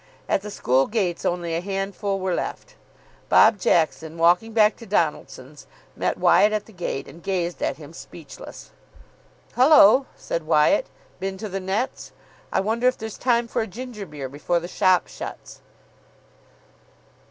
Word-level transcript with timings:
At 0.27 0.41
the 0.41 0.49
school 0.49 0.87
gates 0.87 1.25
only 1.25 1.53
a 1.53 1.61
handful 1.61 2.19
were 2.19 2.33
left. 2.33 2.73
Bob 3.29 3.59
Jackson, 3.59 4.17
walking 4.17 4.51
back 4.51 4.75
to 4.77 4.87
Donaldson's, 4.87 5.67
met 5.95 6.17
Wyatt 6.17 6.51
at 6.53 6.65
the 6.65 6.71
gate, 6.73 7.07
and 7.07 7.21
gazed 7.21 7.61
at 7.61 7.77
him, 7.77 7.93
speechless. 7.93 8.71
"Hullo," 9.55 10.07
said 10.15 10.47
Wyatt, 10.47 10.87
"been 11.19 11.37
to 11.37 11.47
the 11.49 11.59
nets? 11.59 12.13
I 12.51 12.61
wonder 12.61 12.87
if 12.87 12.97
there's 12.97 13.19
time 13.19 13.47
for 13.47 13.61
a 13.61 13.67
ginger 13.67 14.07
beer 14.07 14.27
before 14.27 14.59
the 14.59 14.67
shop 14.67 15.05
shuts." 15.05 15.61